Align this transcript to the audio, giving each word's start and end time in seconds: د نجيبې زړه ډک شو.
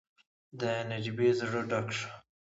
د 0.59 0.61
نجيبې 0.89 1.29
زړه 1.39 1.61
ډک 1.69 1.87
شو. 1.97 2.09